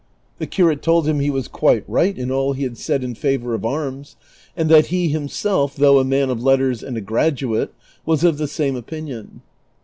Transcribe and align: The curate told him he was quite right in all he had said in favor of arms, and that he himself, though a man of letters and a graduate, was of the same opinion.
The 0.39 0.47
curate 0.47 0.81
told 0.81 1.07
him 1.07 1.19
he 1.19 1.29
was 1.29 1.47
quite 1.47 1.83
right 1.87 2.17
in 2.17 2.31
all 2.31 2.53
he 2.53 2.63
had 2.63 2.75
said 2.75 3.03
in 3.03 3.13
favor 3.13 3.53
of 3.53 3.63
arms, 3.63 4.15
and 4.57 4.67
that 4.67 4.87
he 4.87 5.09
himself, 5.09 5.75
though 5.75 5.99
a 5.99 6.03
man 6.03 6.31
of 6.31 6.41
letters 6.41 6.81
and 6.81 6.97
a 6.97 7.01
graduate, 7.01 7.71
was 8.03 8.23
of 8.23 8.39
the 8.39 8.47
same 8.47 8.75
opinion. 8.75 9.41